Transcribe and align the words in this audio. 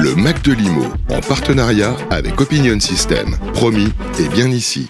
Le 0.00 0.14
Mac 0.14 0.44
de 0.46 0.52
Limo, 0.54 0.94
en 1.10 1.18
partenariat 1.18 1.90
avec 2.14 2.40
Opinion 2.40 2.78
System. 2.78 3.34
Promis, 3.52 3.90
et 4.22 4.30
bien 4.30 4.46
ici. 4.46 4.86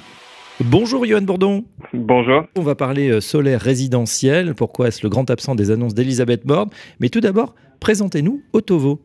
Bonjour 0.61 1.07
Johan 1.07 1.23
Bourdon. 1.23 1.65
Bonjour. 1.95 2.45
On 2.59 2.61
va 2.61 2.75
parler 2.75 3.09
euh, 3.09 3.21
solaire 3.23 3.59
résidentiel. 3.59 4.55
Pourquoi 4.55 4.89
est-ce 4.89 5.03
le 5.03 5.09
grand 5.09 5.31
absent 5.31 5.55
des 5.55 5.71
annonces 5.71 5.95
d'Elisabeth 5.95 6.47
Borne? 6.47 6.69
Mais 7.01 7.09
tout 7.09 7.21
d'abord, 7.21 7.55
présentez-nous 7.81 8.43
Otovo. 8.53 9.01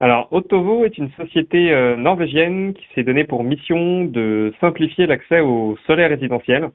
Alors, 0.00 0.26
Otovo 0.32 0.84
est 0.84 0.98
une 0.98 1.12
société 1.12 1.70
euh, 1.70 1.94
norvégienne 1.94 2.74
qui 2.74 2.82
s'est 2.96 3.04
donnée 3.04 3.22
pour 3.22 3.44
mission 3.44 4.06
de 4.06 4.52
simplifier 4.60 5.06
l'accès 5.06 5.38
au 5.38 5.78
solaire 5.86 6.10
résidentiel. 6.10 6.70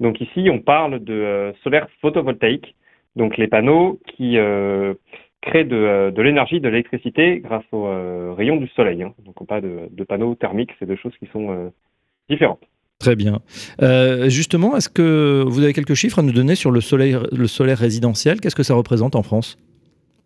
Donc 0.00 0.20
ici, 0.20 0.50
on 0.52 0.58
parle 0.58 1.02
de 1.02 1.14
euh, 1.14 1.52
solaire 1.64 1.88
photovoltaïque, 2.02 2.76
donc 3.16 3.38
les 3.38 3.48
panneaux 3.48 3.98
qui 4.14 4.36
créent 5.46 5.64
de, 5.64 6.20
l'énergie, 6.20 6.60
de 6.60 6.68
l'électricité 6.68 7.40
grâce 7.40 7.64
aux 7.72 7.86
rayons 8.34 8.56
du 8.56 8.68
soleil. 8.68 9.02
Hein. 9.02 9.14
Donc 9.24 9.40
on 9.40 9.44
parle 9.44 9.62
de, 9.62 9.88
de 9.90 10.04
panneaux 10.04 10.34
thermiques, 10.34 10.72
c'est 10.78 10.86
deux 10.86 10.96
choses 10.96 11.16
qui 11.18 11.26
sont 11.32 11.72
différentes. 12.28 12.60
Très 12.98 13.14
bien. 13.14 13.40
Euh, 13.82 14.28
justement, 14.28 14.76
est-ce 14.76 14.88
que 14.88 15.44
vous 15.46 15.62
avez 15.62 15.72
quelques 15.72 15.94
chiffres 15.94 16.18
à 16.18 16.22
nous 16.22 16.32
donner 16.32 16.54
sur 16.54 16.70
le 16.70 16.80
solaire, 16.80 17.24
le 17.30 17.46
solaire 17.46 17.78
résidentiel? 17.78 18.40
Qu'est-ce 18.40 18.56
que 18.56 18.62
ça 18.62 18.74
représente 18.74 19.16
en 19.16 19.22
France? 19.22 19.58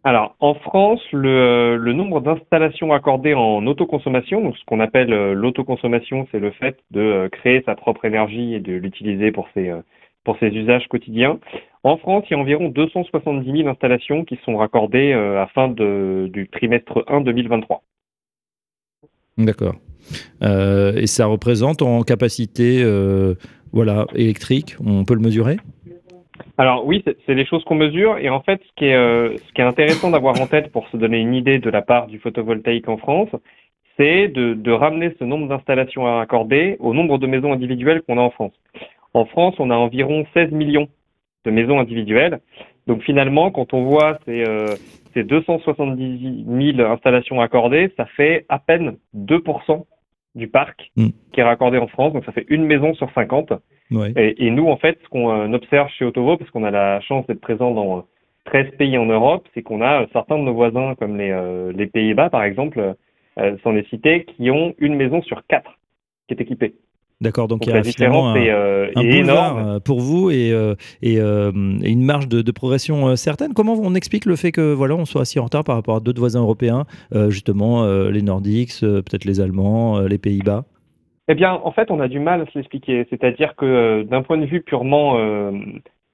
Alors, 0.05 0.35
en 0.41 0.55
France, 0.55 1.03
le, 1.13 1.77
nombre 1.93 2.21
d'installations 2.21 2.93
accordées 2.93 3.35
en 3.35 3.67
autoconsommation, 3.67 4.41
donc 4.41 4.57
ce 4.57 4.65
qu'on 4.65 4.81
appelle 4.81 5.13
euh, 5.13 5.35
l'autoconsommation, 5.35 6.27
c'est 6.31 6.39
le 6.39 6.53
fait 6.53 6.79
de 6.91 7.01
euh, 7.01 7.29
créer 7.29 7.63
sa 7.67 7.75
propre 7.75 8.05
énergie 8.07 8.55
et 8.55 8.61
de 8.61 8.73
l'utiliser 8.73 9.31
pour 9.33 9.49
ses, 9.53 9.71
pour 10.25 10.39
ses 10.39 10.49
usages 10.49 10.87
quotidiens. 10.89 11.39
En 11.83 11.97
France, 11.97 12.25
il 12.29 12.35
y 12.35 12.37
a 12.37 12.39
environ 12.39 12.69
270 12.69 13.51
000 13.51 13.69
installations 13.69 14.25
qui 14.25 14.39
sont 14.45 14.57
raccordées 14.57 15.13
à 15.13 15.47
fin 15.55 15.69
de, 15.69 16.29
du 16.33 16.49
trimestre 16.49 17.05
1 17.09 17.23
2023. 17.23 17.83
D'accord. 19.39 19.77
Euh, 20.43 20.95
et 20.97 21.07
ça 21.07 21.27
représente 21.27 21.83
en 21.83 22.03
capacité 22.03 22.83
euh, 22.83 23.35
voilà, 23.73 24.07
électrique, 24.15 24.77
on 24.85 25.05
peut 25.05 25.15
le 25.15 25.21
mesurer? 25.21 25.57
Alors 26.59 26.87
oui, 26.87 27.05
c'est 27.27 27.35
les 27.35 27.47
choses 27.47 27.65
qu'on 27.65 27.75
mesure 27.75 28.19
et 28.19 28.29
en 28.29 28.41
fait 28.41 28.61
ce 28.67 28.71
qui 28.77 28.87
est, 28.87 28.95
euh, 28.95 29.37
ce 29.37 29.53
qui 29.53 29.61
est 29.61 29.65
intéressant 29.65 30.11
d'avoir 30.11 30.41
en 30.41 30.47
tête 30.47 30.73
pour 30.73 30.89
se 30.89 30.97
donner 30.97 31.19
une 31.19 31.35
idée 31.35 31.59
de 31.59 31.71
la 31.71 31.83
part 31.83 32.07
du 32.07 32.19
photovoltaïque 32.19 32.89
en 32.89 32.97
France, 32.97 33.29
c'est 33.97 34.29
de, 34.29 34.55
de, 34.55 34.73
ramener 34.73 35.15
ce 35.19 35.25
nombre 35.25 35.49
d'installations 35.49 36.07
à 36.07 36.21
accorder 36.21 36.77
au 36.81 36.95
nombre 36.95 37.19
de 37.19 37.27
maisons 37.27 37.53
individuelles 37.53 38.03
qu'on 38.03 38.19
a 38.19 38.23
en 38.23 38.31
France. 38.31 38.53
En 39.15 39.25
France, 39.25 39.55
on 39.59 39.71
a 39.71 39.77
environ 39.77 40.25
16 40.35 40.53
millions 40.53 40.89
de 41.45 41.51
maisons 41.51 41.79
individuelles. 41.79 42.41
Donc 42.87 43.03
finalement, 43.03 43.51
quand 43.51 43.73
on 43.75 43.85
voit 43.85 44.19
ces, 44.25 44.45
ces 45.15 45.25
270 45.25 46.45
000 46.77 46.81
installations 46.91 47.41
accordées, 47.41 47.93
ça 47.97 48.07
fait 48.07 48.47
à 48.49 48.59
peine 48.59 48.97
2% 49.17 49.85
du 50.35 50.49
parc 50.49 50.91
mm. 50.97 51.09
qui 51.33 51.41
est 51.41 51.45
raccordé 51.45 51.79
en 51.79 51.87
France. 51.89 52.13
Donc 52.13 52.25
ça 52.25 52.33
fait 52.33 52.47
une 52.49 52.65
maison 52.65 52.95
sur 52.95 53.11
50. 53.13 53.53
Et, 54.17 54.51
nous, 54.51 54.69
en 54.69 54.77
fait, 54.77 54.99
ce 55.03 55.09
qu'on 55.09 55.31
euh, 55.31 55.53
observe 55.53 55.89
chez 55.91 56.05
Autovo, 56.05 56.37
parce 56.37 56.51
qu'on 56.51 56.63
a 56.63 56.71
la 56.71 57.01
chance 57.01 57.27
d'être 57.27 57.41
présent 57.41 57.73
dans 57.73 58.05
13 58.45 58.67
euh, 58.67 58.77
pays 58.77 58.97
en 58.97 59.07
Europe, 59.07 59.49
c'est 59.53 59.63
qu'on 59.63 59.81
a 59.81 60.03
euh, 60.03 60.07
certains 60.13 60.39
de 60.39 60.45
nos 60.45 60.55
voisins, 60.55 60.95
comme 60.95 61.19
les, 61.19 61.35
les 61.75 61.87
Pays-Bas 61.87 62.31
par 62.31 62.45
exemple, 62.45 62.95
sans 63.63 63.73
les 63.73 63.85
citer, 63.85 64.25
qui 64.25 64.51
ont 64.51 64.75
une 64.79 64.95
maison 64.95 65.23
sur 65.23 65.45
quatre 65.47 65.79
qui 66.29 66.35
est 66.35 66.41
équipée. 66.41 66.75
D'accord, 67.23 67.49
donc, 67.49 67.67
il 67.67 67.73
y 67.75 67.77
a 67.77 67.83
finalement 67.83 68.31
un, 68.31 68.35
est, 68.37 68.51
euh, 68.51 68.89
énorme. 68.97 69.59
Euh, 69.59 69.79
pour 69.79 70.01
vous 70.01 70.31
et, 70.31 70.53
euh, 70.53 70.75
et, 71.03 71.19
une 71.19 72.03
marge 72.03 72.29
de, 72.29 72.51
progression 72.51 73.15
certaine. 73.17 73.53
Comment 73.53 73.75
on 73.75 73.95
explique 73.95 74.25
le 74.25 74.37
fait 74.37 74.53
que 74.53 74.73
voilà, 74.73 74.95
on 74.95 75.05
soit 75.05 75.27
si 75.27 75.39
en 75.39 75.45
retard 75.45 75.63
par 75.63 75.77
rapport 75.77 75.97
à 75.97 76.01
d'autres 76.01 76.19
voisins 76.19 76.41
européens, 76.41 76.85
justement 77.29 77.85
les 78.09 78.23
Nordiques, 78.23 78.73
peut-être 78.81 79.25
les 79.25 79.41
Allemands, 79.41 80.01
les 80.01 80.19
Pays-Bas? 80.19 80.65
Eh 81.29 81.35
bien, 81.35 81.53
en 81.53 81.73
fait, 81.73 81.91
on 81.91 82.01
a 82.01 82.09
du 82.09 82.19
mal 82.19 82.41
à 82.41 82.47
se 82.47 82.59
l'expliquer. 82.59 83.07
C'est-à-dire 83.11 83.55
que 83.57 84.03
d'un 84.03 84.23
point 84.23 84.39
de 84.39 84.47
vue 84.47 84.63
purement 84.63 85.17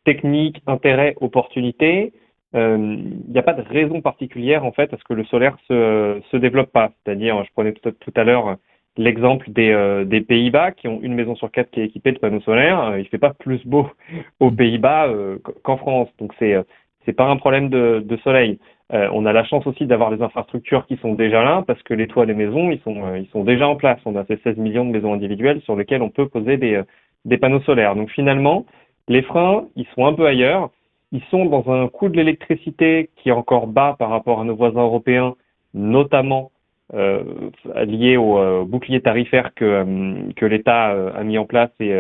technique, 0.05 0.61
intérêt, 0.67 1.15
opportunité, 1.21 2.13
il 2.55 3.13
n'y 3.29 3.39
a 3.39 3.43
pas 3.43 3.55
de 3.55 3.63
raison 3.63 4.01
particulière 4.03 4.65
en 4.65 4.73
fait 4.73 4.93
à 4.93 4.99
ce 4.99 5.05
que 5.05 5.15
le 5.15 5.25
solaire 5.25 5.57
se, 5.69 6.21
se 6.31 6.37
développe 6.37 6.71
pas. 6.71 6.93
C'est-à-dire, 7.05 7.43
je 7.45 7.51
prenais 7.55 7.73
tout 7.73 8.13
à 8.15 8.25
l'heure 8.25 8.57
l'exemple 8.97 9.51
des, 9.51 9.71
euh, 9.71 10.05
des 10.05 10.21
Pays-Bas 10.21 10.73
qui 10.73 10.89
ont 10.89 11.01
une 11.03 11.15
maison 11.15 11.35
sur 11.37 11.51
quatre 11.51 11.71
qui 11.71 11.81
est 11.81 11.85
équipée 11.85 12.13
de 12.13 12.19
panneaux 12.19 12.41
solaires. 12.41 12.83
Euh, 12.83 13.01
il 13.01 13.07
fait 13.09 13.19
pas 13.19 13.35
plus 13.35 13.65
beau 13.67 13.91
aux 14.41 14.51
Pays-Bas 14.51 15.09
euh, 15.09 15.39
qu'en 15.63 15.77
France, 15.77 16.09
donc 16.19 16.33
c'est 16.39 16.57
c'est 17.05 17.13
pas 17.13 17.27
un 17.27 17.37
problème 17.37 17.69
de, 17.69 18.03
de 18.05 18.17
soleil. 18.19 18.59
on 18.91 19.27
a 19.27 19.33
la 19.33 19.45
chance 19.45 19.65
aussi 19.65 19.87
d'avoir 19.87 20.11
les 20.11 20.23
infrastructures 20.23 20.87
qui 20.87 20.97
sont 20.97 21.15
déjà 21.15 21.45
là 21.45 21.63
parce 21.65 21.81
que 21.85 21.95
les 21.95 22.09
toits 22.09 22.27
des 22.27 22.35
maisons 22.35 22.73
ils 22.73 22.81
sont 22.81 23.15
ils 23.15 23.29
sont 23.29 23.45
déjà 23.45 23.69
en 23.69 23.77
place. 23.77 24.01
On 24.07 24.17
a 24.17 24.25
ces 24.27 24.39
16 24.39 24.57
millions 24.57 24.85
de 24.85 24.91
maisons 24.91 25.13
individuelles 25.15 25.61
sur 25.63 25.77
lesquelles 25.77 26.03
on 26.03 26.11
peut 26.11 26.29
poser 26.29 26.57
des 26.57 26.83
des 27.25 27.39
panneaux 27.39 27.61
solaires. 27.61 27.95
Donc 27.95 28.11
finalement, 28.11 28.67
les 29.09 29.23
freins 29.23 29.67
ils 29.77 29.87
sont 29.95 30.05
un 30.07 30.15
peu 30.15 30.27
ailleurs. 30.27 30.71
Ils 31.13 31.23
sont 31.31 31.45
dans 31.47 31.71
un 31.71 31.87
coût 31.89 32.09
de 32.09 32.17
l'électricité 32.17 33.11
qui 33.17 33.29
est 33.29 33.33
encore 33.33 33.69
bas 33.69 33.95
par 33.99 34.11
rapport 34.11 34.41
à 34.41 34.45
nos 34.45 34.57
voisins 34.57 34.83
européens, 34.83 35.37
notamment 35.75 36.51
euh, 36.95 37.51
liées 37.85 38.17
au 38.17 38.39
euh, 38.39 38.65
bouclier 38.65 39.01
tarifaire 39.01 39.55
que, 39.55 39.65
euh, 39.65 40.33
que 40.37 40.47
l'État 40.47 40.91
a 41.15 41.25
mis 41.25 41.37
en 41.37 41.45
place 41.45 41.71
et, 41.81 41.93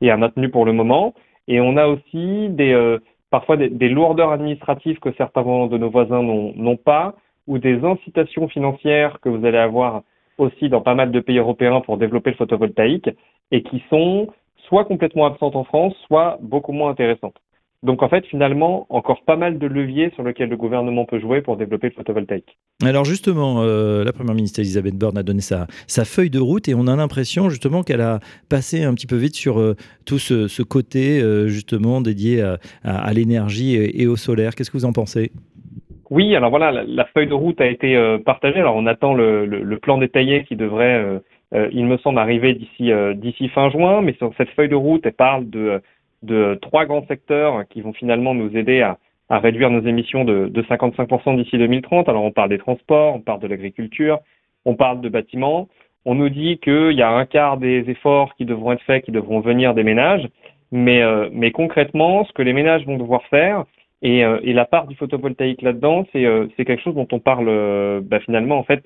et 0.00 0.10
a 0.10 0.16
maintenu 0.16 0.48
pour 0.48 0.64
le 0.64 0.72
moment. 0.72 1.14
Et 1.48 1.60
on 1.60 1.76
a 1.76 1.86
aussi 1.86 2.48
des, 2.48 2.98
parfois 3.30 3.56
des, 3.56 3.68
des, 3.68 3.88
lourdeurs 3.88 4.32
administratives 4.32 4.98
que 4.98 5.12
certains 5.12 5.42
de 5.42 5.78
nos 5.78 5.90
voisins 5.90 6.22
n'ont 6.22 6.76
pas, 6.76 7.14
ou 7.46 7.58
des 7.58 7.84
incitations 7.84 8.48
financières 8.48 9.20
que 9.20 9.28
vous 9.28 9.44
allez 9.44 9.58
avoir 9.58 10.02
aussi 10.38 10.68
dans 10.68 10.80
pas 10.80 10.94
mal 10.94 11.12
de 11.12 11.20
pays 11.20 11.38
européens 11.38 11.80
pour 11.80 11.98
développer 11.98 12.30
le 12.30 12.36
photovoltaïque, 12.36 13.10
et 13.52 13.62
qui 13.62 13.82
sont 13.90 14.28
soit 14.66 14.84
complètement 14.84 15.26
absentes 15.26 15.56
en 15.56 15.64
France, 15.64 15.94
soit 16.06 16.38
beaucoup 16.40 16.72
moins 16.72 16.90
intéressantes. 16.90 17.36
Donc 17.86 18.02
en 18.02 18.08
fait, 18.08 18.26
finalement, 18.26 18.84
encore 18.90 19.22
pas 19.22 19.36
mal 19.36 19.60
de 19.60 19.66
leviers 19.68 20.10
sur 20.16 20.24
lesquels 20.24 20.48
le 20.48 20.56
gouvernement 20.56 21.04
peut 21.04 21.20
jouer 21.20 21.40
pour 21.40 21.56
développer 21.56 21.86
le 21.86 21.92
photovoltaïque. 21.92 22.58
Alors 22.84 23.04
justement, 23.04 23.58
euh, 23.60 24.02
la 24.02 24.12
Première 24.12 24.34
ministre 24.34 24.58
Elisabeth 24.58 24.96
Borne 24.96 25.16
a 25.16 25.22
donné 25.22 25.40
sa, 25.40 25.68
sa 25.86 26.04
feuille 26.04 26.28
de 26.28 26.40
route 26.40 26.68
et 26.68 26.74
on 26.74 26.88
a 26.88 26.96
l'impression 26.96 27.48
justement 27.48 27.84
qu'elle 27.84 28.00
a 28.00 28.18
passé 28.50 28.82
un 28.82 28.92
petit 28.94 29.06
peu 29.06 29.14
vite 29.14 29.36
sur 29.36 29.60
euh, 29.60 29.76
tout 30.04 30.18
ce, 30.18 30.62
côté 30.62 31.22
euh, 31.22 31.46
justement 31.46 32.00
dédié 32.00 32.42
à, 32.82 33.12
l'énergie 33.12 33.76
et, 33.76 34.06
au 34.08 34.16
solaire. 34.16 34.56
Qu'est-ce 34.56 34.72
que 34.72 34.78
vous 34.78 34.84
en 34.84 34.92
pensez? 34.92 35.30
Oui, 36.10 36.34
alors 36.34 36.50
voilà, 36.50 36.82
la, 36.84 37.04
feuille 37.14 37.28
de 37.28 37.34
route 37.34 37.60
a 37.60 37.66
été 37.66 37.96
partagée. 38.24 38.58
Alors 38.58 38.74
on 38.74 38.86
attend 38.86 39.14
le, 39.14 39.46
le 39.46 39.78
plan 39.78 39.98
détaillé 39.98 40.44
qui 40.44 40.56
devrait, 40.56 41.20
il 41.72 41.86
me 41.86 41.98
semble, 41.98 42.18
arriver 42.18 42.54
d'ici 42.54 42.90
d'ici 43.14 43.48
fin 43.48 43.70
juin. 43.70 44.02
Mais 44.02 44.14
sur 44.14 44.32
cette 44.36 44.50
feuille 44.50 44.68
de 44.68 44.74
route, 44.74 45.02
elle 45.04 45.12
parle 45.12 45.48
de 45.48 45.80
de 46.22 46.58
trois 46.62 46.86
grands 46.86 47.06
secteurs 47.06 47.66
qui 47.68 47.80
vont 47.80 47.92
finalement 47.92 48.34
nous 48.34 48.56
aider 48.56 48.82
à, 48.82 48.98
réduire 49.28 49.70
nos 49.70 49.80
émissions 49.80 50.24
de, 50.24 50.50
55% 50.62 51.36
d'ici 51.36 51.58
2030. 51.58 52.08
Alors 52.08 52.24
on 52.24 52.30
parle 52.30 52.50
des 52.50 52.58
transports, 52.58 53.14
on 53.14 53.20
parle 53.20 53.40
de 53.40 53.48
l'agriculture, 53.48 54.20
on 54.64 54.74
parle 54.74 55.00
de 55.00 55.08
bâtiments. 55.08 55.68
On 56.04 56.14
nous 56.14 56.28
dit 56.28 56.58
qu'il 56.58 56.92
y 56.92 57.02
a 57.02 57.10
un 57.10 57.26
quart 57.26 57.56
des 57.56 57.90
efforts 57.90 58.34
qui 58.36 58.44
devront 58.44 58.72
être 58.72 58.82
faits, 58.82 59.04
qui 59.04 59.10
devront 59.10 59.40
venir 59.40 59.74
des 59.74 59.82
ménages. 59.82 60.28
Mais, 60.72 61.02
euh, 61.02 61.28
mais 61.32 61.52
concrètement, 61.52 62.24
ce 62.24 62.32
que 62.32 62.42
les 62.42 62.52
ménages 62.52 62.84
vont 62.86 62.98
devoir 62.98 63.22
faire, 63.24 63.64
et, 64.02 64.24
euh, 64.24 64.38
la 64.44 64.64
part 64.64 64.86
du 64.86 64.96
photovoltaïque 64.96 65.62
là-dedans, 65.62 66.04
c'est 66.12 66.24
euh, 66.24 66.46
quelque 66.56 66.82
chose 66.82 66.94
dont 66.94 67.08
on 67.12 67.18
parle 67.18 67.46
bah, 68.02 68.20
finalement 68.20 68.58
en 68.58 68.64
fait 68.64 68.84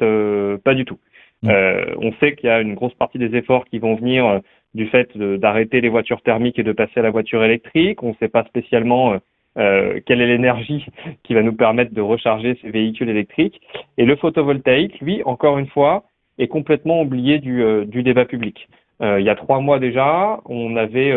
pas 0.65 0.75
du 0.75 0.85
tout. 0.85 0.99
Mmh. 1.43 1.51
on 1.97 2.13
sait 2.21 2.35
qu'il 2.35 2.51
y 2.51 2.53
a 2.53 2.61
une 2.61 2.75
grosse 2.75 2.93
partie 2.93 3.17
des 3.17 3.35
efforts 3.35 3.65
qui 3.65 3.79
vont 3.79 3.95
venir 3.95 4.43
du 4.75 4.87
fait 4.87 5.17
d'arrêter 5.17 5.81
les 5.81 5.89
voitures 5.89 6.23
thermiques 6.23 6.59
et 6.59 6.63
de 6.63 6.73
passer 6.73 7.01
à 7.01 7.03
la 7.03 7.11
voiture 7.11 7.43
électrique. 7.43 8.03
On 8.03 8.11
ne 8.11 8.15
sait 8.15 8.29
pas 8.29 8.45
spécialement 8.45 9.15
euh, 9.15 9.19
euh, 9.59 10.01
quelle 10.07 10.21
est 10.21 10.27
l'énergie 10.27 10.87
qui 11.25 11.35
va 11.35 11.43
nous 11.43 11.55
permettre 11.55 11.93
de 11.93 12.01
recharger 12.01 12.59
ces 12.63 12.71
véhicules 12.71 13.09
électriques. 13.09 13.61
Et 13.99 14.05
le 14.05 14.17
photovoltaïque, 14.17 15.01
lui, 15.01 15.23
encore 15.25 15.59
une 15.59 15.67
fois, 15.67 16.05
est 16.39 16.49
complètement 16.49 17.03
oublié 17.03 17.39
du, 17.39 17.63
euh, 17.63 17.85
du 17.85 18.03
débat 18.03 18.25
public. 18.25 18.69
il 19.01 19.25
y 19.25 19.31
a 19.31 19.35
trois 19.35 19.61
mois 19.61 19.79
déjà, 19.79 20.41
on 20.45 20.77
avait 20.77 21.13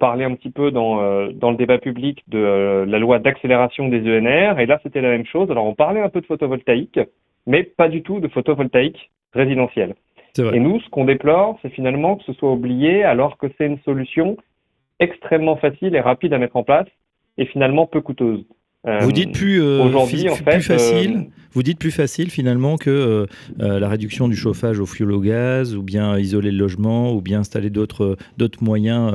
parlé 0.00 0.24
un 0.24 0.34
petit 0.34 0.50
peu 0.50 0.72
dans, 0.72 0.96
dans 1.30 1.50
le 1.52 1.56
débat 1.56 1.78
public 1.78 2.24
de 2.26 2.84
la 2.88 2.98
loi 2.98 3.20
d'accélération 3.20 3.88
des 3.88 4.00
ENR, 4.00 4.58
et 4.58 4.66
là 4.66 4.80
c'était 4.82 5.00
la 5.00 5.10
même 5.10 5.26
chose. 5.26 5.48
Alors 5.50 5.66
on 5.66 5.74
parlait 5.74 6.00
un 6.00 6.08
peu 6.08 6.20
de 6.20 6.26
photovoltaïque, 6.26 6.98
mais 7.46 7.62
pas 7.62 7.88
du 7.88 8.02
tout 8.02 8.18
de 8.18 8.26
photovoltaïque 8.26 9.10
résidentiel. 9.32 9.94
Et 10.38 10.60
nous, 10.60 10.80
ce 10.80 10.88
qu'on 10.90 11.04
déplore, 11.04 11.58
c'est 11.62 11.70
finalement 11.70 12.16
que 12.16 12.24
ce 12.24 12.32
soit 12.34 12.52
oublié 12.52 13.04
alors 13.04 13.38
que 13.38 13.46
c'est 13.56 13.66
une 13.66 13.78
solution 13.80 14.36
extrêmement 15.00 15.56
facile 15.56 15.94
et 15.94 16.00
rapide 16.00 16.32
à 16.32 16.38
mettre 16.38 16.56
en 16.56 16.64
place 16.64 16.86
et 17.38 17.46
finalement 17.46 17.86
peu 17.86 18.00
coûteuse. 18.00 18.44
Euh, 18.86 19.00
vous 19.00 19.12
dites 19.12 19.32
plus, 19.32 19.60
euh, 19.60 19.82
aujourd'hui, 19.82 20.28
en 20.28 20.36
fait, 20.36 20.44
plus 20.44 20.62
facile. 20.62 21.16
Euh, 21.16 21.22
vous 21.52 21.62
dites 21.62 21.78
plus 21.78 21.90
facile 21.90 22.30
finalement 22.30 22.76
que 22.76 23.26
la 23.58 23.88
réduction 23.88 24.28
du 24.28 24.36
chauffage 24.36 24.78
au 24.78 24.86
fioul 24.86 25.12
au 25.12 25.20
gaz, 25.20 25.74
ou 25.74 25.82
bien 25.82 26.18
isoler 26.18 26.52
le 26.52 26.58
logement, 26.58 27.12
ou 27.12 27.20
bien 27.20 27.40
installer 27.40 27.70
d'autres 27.70 28.16
d'autres 28.36 28.62
moyens, 28.62 29.12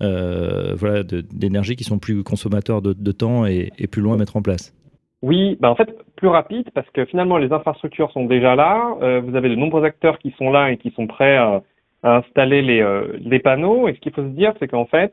voilà, 0.00 1.02
d'énergie 1.04 1.76
qui 1.76 1.84
sont 1.84 1.98
plus 1.98 2.24
consommateurs 2.24 2.82
de, 2.82 3.12
temps 3.12 3.46
et, 3.46 3.70
et, 3.78 3.86
plus 3.86 4.02
loin 4.02 4.14
à 4.14 4.18
mettre 4.18 4.36
en 4.36 4.42
place. 4.42 4.74
Oui, 5.22 5.56
bah 5.60 5.70
en 5.70 5.74
fait, 5.74 5.90
plus 6.16 6.28
rapide 6.28 6.70
parce 6.74 6.88
que 6.90 7.04
finalement 7.04 7.38
les 7.38 7.52
infrastructures 7.52 8.10
sont 8.12 8.26
déjà 8.26 8.54
là, 8.54 8.96
euh, 9.02 9.20
vous 9.20 9.34
avez 9.34 9.48
de 9.48 9.56
nombreux 9.56 9.84
acteurs 9.84 10.18
qui 10.18 10.30
sont 10.38 10.50
là 10.50 10.70
et 10.70 10.76
qui 10.76 10.92
sont 10.92 11.08
prêts 11.08 11.36
à, 11.36 11.62
installer 12.04 12.62
les, 12.62 12.80
euh, 12.80 13.16
les, 13.18 13.40
panneaux. 13.40 13.88
Et 13.88 13.94
ce 13.94 13.98
qu'il 13.98 14.12
faut 14.12 14.22
se 14.22 14.28
dire, 14.28 14.54
c'est 14.60 14.68
qu'en 14.68 14.86
fait, 14.86 15.12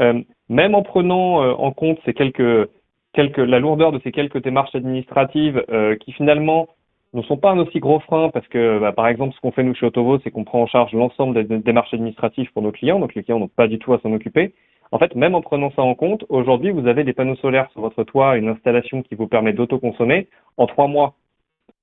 euh, 0.00 0.20
même 0.50 0.74
en 0.74 0.82
prenant 0.82 1.38
en 1.58 1.72
compte 1.72 1.98
ces 2.04 2.12
quelques, 2.12 2.68
quelques, 3.14 3.38
la 3.38 3.58
lourdeur 3.58 3.92
de 3.92 4.00
ces 4.04 4.12
quelques 4.12 4.42
démarches 4.42 4.74
administratives 4.74 5.64
qui 6.00 6.12
finalement 6.12 6.68
ne 7.14 7.22
sont 7.22 7.38
pas 7.38 7.52
un 7.52 7.58
aussi 7.58 7.80
gros 7.80 8.00
frein 8.00 8.28
parce 8.28 8.46
que, 8.48 8.78
bah, 8.78 8.92
par 8.92 9.08
exemple, 9.08 9.34
ce 9.34 9.40
qu'on 9.40 9.52
fait 9.52 9.62
nous 9.62 9.74
chez 9.74 9.86
Autovo, 9.86 10.18
c'est 10.22 10.30
qu'on 10.30 10.44
prend 10.44 10.60
en 10.60 10.66
charge 10.66 10.92
l'ensemble 10.92 11.46
des 11.46 11.58
démarches 11.58 11.94
administratives 11.94 12.52
pour 12.52 12.62
nos 12.62 12.72
clients, 12.72 13.00
donc 13.00 13.14
les 13.14 13.22
clients 13.22 13.38
n'ont 13.38 13.48
pas 13.48 13.68
du 13.68 13.78
tout 13.78 13.94
à 13.94 14.00
s'en 14.00 14.12
occuper. 14.12 14.52
En 14.92 14.98
fait, 14.98 15.14
même 15.14 15.34
en 15.34 15.40
prenant 15.40 15.70
ça 15.72 15.82
en 15.82 15.94
compte, 15.94 16.24
aujourd'hui, 16.28 16.70
vous 16.70 16.86
avez 16.86 17.04
des 17.04 17.12
panneaux 17.12 17.36
solaires 17.36 17.70
sur 17.72 17.80
votre 17.80 18.04
toit, 18.04 18.36
une 18.36 18.48
installation 18.48 19.02
qui 19.02 19.14
vous 19.14 19.26
permet 19.26 19.52
d'autoconsommer 19.52 20.28
en 20.56 20.66
trois 20.66 20.86
mois. 20.86 21.14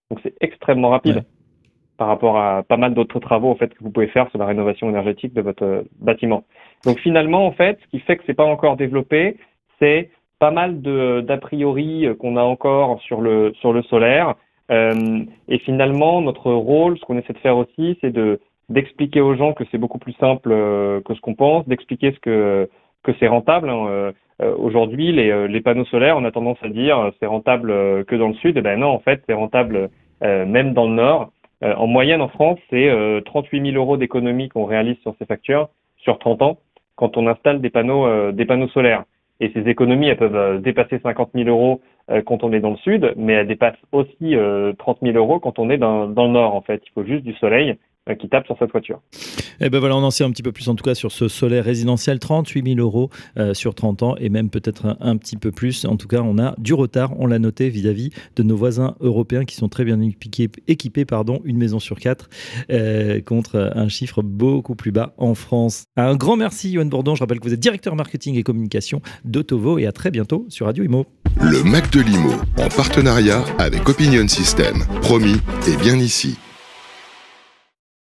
Donc 0.10 0.20
c'est 0.24 0.36
extrêmement 0.42 0.90
rapide 0.90 1.24
par 1.98 2.08
rapport 2.08 2.38
à 2.38 2.64
pas 2.64 2.78
mal 2.78 2.94
d'autres 2.94 3.20
travaux 3.20 3.50
en 3.50 3.56
fait 3.56 3.74
que 3.74 3.84
vous 3.84 3.92
pouvez 3.92 4.08
faire 4.08 4.30
sur 4.30 4.40
la 4.40 4.46
rénovation 4.46 4.90
énergétique 4.90 5.34
de 5.34 5.42
votre 5.42 5.64
euh, 5.64 5.84
bâtiment. 6.00 6.44
Donc 6.86 7.00
finalement, 7.00 7.46
en 7.46 7.52
fait, 7.52 7.80
ce 7.84 7.88
qui 7.90 8.00
fait 8.00 8.18
que 8.18 8.24
c'est 8.26 8.34
pas 8.34 8.44
encore 8.44 8.78
développé, 8.78 9.38
c'est 9.80 10.10
pas 10.40 10.52
mal 10.52 10.82
d'a 10.82 11.38
priori 11.38 12.06
euh, 12.06 12.16
qu'on 12.16 12.38
a 12.38 12.44
encore 12.44 13.02
sur 13.02 13.22
le 13.22 13.54
sur 13.60 13.74
le 13.74 13.84
solaire. 13.84 14.36
Euh, 14.72 15.24
et 15.50 15.60
finalement, 15.60 16.22
notre 16.22 16.52
rôle, 16.52 16.98
ce 16.98 17.06
qu'on 17.06 17.18
essaie 17.18 17.34
de 17.34 17.38
faire 17.40 17.58
aussi, 17.58 17.98
c'est 18.02 18.12
de 18.12 18.40
d'expliquer 18.70 19.22
aux 19.22 19.36
gens 19.36 19.54
que 19.54 19.66
c'est 19.72 19.78
beaucoup 19.78 20.00
plus 20.00 20.14
simple 20.14 20.50
que 20.50 21.14
ce 21.14 21.20
qu'on 21.20 21.36
pense, 21.36 21.68
d'expliquer 21.68 22.14
ce 22.14 22.20
que 22.20 22.70
que 23.04 23.12
c'est 23.20 23.28
rentable. 23.28 23.70
Hein. 23.70 23.86
Euh, 23.88 24.12
euh, 24.42 24.56
aujourd'hui, 24.58 25.12
les, 25.12 25.30
euh, 25.30 25.48
les, 25.48 25.62
panneaux 25.62 25.86
solaires, 25.86 26.18
on 26.18 26.26
a 26.26 26.32
tendance 26.32 26.58
à 26.64 26.70
dire 26.70 27.12
c'est 27.20 27.28
rentable 27.28 27.70
que 28.06 28.16
dans 28.16 28.30
le 28.30 28.34
sud. 28.36 28.58
Eh 28.58 28.62
ben 28.62 28.80
non, 28.80 28.88
en 28.88 29.00
fait, 29.00 29.22
c'est 29.28 29.34
rentable 29.34 29.90
même 30.22 30.74
dans 30.74 30.88
le 30.88 30.94
nord. 30.94 31.34
en 31.62 31.86
moyenne, 31.86 32.22
en 32.22 32.30
France, 32.30 32.58
c'est 32.70 32.90
38 33.26 33.72
000 33.72 33.76
euros 33.76 33.98
d'économie 33.98 34.48
qu'on 34.48 34.64
réalise 34.64 34.98
sur 35.00 35.14
ces 35.20 35.26
factures 35.26 35.68
sur 35.98 36.18
30 36.18 36.42
ans 36.42 36.58
quand 36.96 37.18
on 37.18 37.28
installe 37.28 37.60
des 37.60 37.70
panneaux, 37.70 38.32
des 38.32 38.46
panneaux 38.46 38.70
solaires. 38.70 39.04
Et 39.42 39.52
ces 39.54 39.68
économies, 39.68 40.08
elles 40.08 40.16
peuvent 40.16 40.62
dépasser 40.62 41.00
50 41.00 41.32
000 41.36 41.50
euros 41.50 41.82
quand 42.26 42.42
on 42.46 42.54
est 42.54 42.62
dans 42.62 42.70
le 42.70 42.78
sud, 42.78 43.14
mais 43.18 43.34
elles 43.34 43.48
dépassent 43.48 43.76
aussi 43.92 44.38
30 44.78 45.00
000 45.02 45.18
euros 45.18 45.42
quand 45.42 45.60
on 45.60 45.70
est 45.70 45.78
dans, 45.78 46.08
dans 46.08 46.28
le 46.28 46.32
nord, 46.32 46.56
en 46.56 46.62
fait. 46.62 46.82
Il 46.86 46.92
faut 46.94 47.04
juste 47.04 47.26
du 47.26 47.34
soleil 47.34 47.72
euh, 47.72 47.76
qui 48.20 48.28
tape 48.28 48.46
sur 48.46 48.58
cette 48.60 48.72
voiture. 48.72 49.02
Et 49.60 49.68
eh 49.68 49.70
ben 49.70 49.80
voilà, 49.80 49.96
on 49.96 50.04
en 50.04 50.12
sait 50.12 50.24
un 50.24 50.32
petit 50.32 50.44
peu 50.44 50.52
plus 50.52 50.68
en 50.68 50.76
tout 50.76 50.84
cas 50.84 50.94
sur 50.94 51.12
ce 51.12 51.28
solaire 51.30 51.64
résidentiel, 51.64 52.20
38 52.20 52.76
000 52.76 52.80
euros 52.80 53.10
euh, 53.38 53.54
sur 53.54 53.76
30 53.76 54.04
ans 54.04 54.16
et 54.18 54.30
même 54.30 54.50
peut-être 54.50 54.98
un, 55.00 55.16
petit 55.16 55.38
peu 55.38 55.52
plus. 55.52 55.86
En 55.86 55.96
tout 55.96 56.08
cas, 56.08 56.22
on 56.22 56.38
a 56.38 56.54
du 56.58 56.74
retard, 56.74 57.18
on 57.20 57.28
l'a 57.28 57.40
noté 57.40 57.70
vis-à-vis 57.70 58.10
de 58.36 58.44
nos 58.44 58.58
voisins 58.58 58.96
européens 59.00 59.46
qui 59.46 59.56
sont 59.56 59.70
très 59.70 59.86
bien 59.86 60.02
équipés, 60.02 60.50
équipés 60.68 61.06
pardon, 61.06 61.40
une 61.46 61.58
maison 61.58 61.80
sur 61.80 61.98
quatre 62.00 62.30
euh, 62.72 63.22
contre 63.22 63.72
un 63.74 63.88
chiffre 63.88 64.22
beaucoup 64.22 64.76
plus 64.76 64.92
bas 64.92 65.14
en 65.18 65.34
France. 65.34 65.86
Un 65.96 66.16
grand 66.16 66.36
merci 66.36 66.72
Yoann 66.72 66.90
Bourdon, 66.90 67.16
je 67.16 67.22
rappelle 67.22 67.40
que 67.40 67.46
vous 67.46 67.54
êtes 67.54 67.60
directeur 67.60 67.96
marketing 67.96 68.36
et 68.36 68.44
communication 68.44 69.02
d'Autovo 69.24 69.78
et 69.78 69.86
à 69.86 69.94
très 69.94 70.12
bientôt 70.12 70.46
sur 70.50 70.66
Radio 70.66 70.84
Imo. 70.84 71.06
Le 71.40 71.64
Mac 71.64 71.92
de 71.92 72.02
l'Imo 72.02 72.34
en 72.58 72.68
partenariat 72.68 73.44
avec 73.60 73.88
Opinion 73.88 74.28
System, 74.28 74.84
promis 75.02 75.38
et 75.68 75.78
bien 75.78 75.98
ici. 75.98 76.38